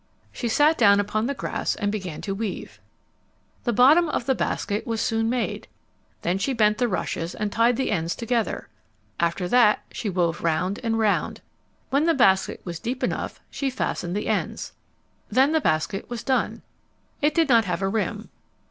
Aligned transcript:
She 0.31 0.47
sat 0.47 0.79
down 0.79 0.99
upon 0.99 1.27
the 1.27 1.35
grass 1.35 1.75
and 1.75 1.91
began 1.91 2.21
to 2.21 2.33
weave. 2.33 2.79
The 3.65 3.71
bottom 3.71 4.09
of 4.09 4.25
the 4.25 4.33
basket 4.33 4.87
was 4.87 4.99
soon 4.99 5.29
made. 5.29 5.67
Then 6.23 6.39
she 6.39 6.53
bent 6.53 6.79
the 6.79 6.87
rushes 6.87 7.35
and 7.35 7.51
tied 7.51 7.75
the 7.75 7.91
ends 7.91 8.15
together. 8.15 8.67
After 9.19 9.47
that 9.49 9.83
she 9.91 10.09
wove 10.09 10.41
round 10.41 10.79
and 10.81 10.97
round. 10.97 11.41
When 11.91 12.05
the 12.07 12.15
basket 12.15 12.61
was 12.63 12.79
deep 12.79 13.03
enough 13.03 13.39
she 13.51 13.69
fastened 13.69 14.15
the 14.15 14.25
ends. 14.25 14.73
Then 15.29 15.51
the 15.51 15.61
basket 15.61 16.09
was 16.09 16.23
done. 16.23 16.63
It 17.21 17.35
did 17.35 17.47
not 17.47 17.65
have 17.65 17.83
a 17.83 17.87
rim. 17.87 18.29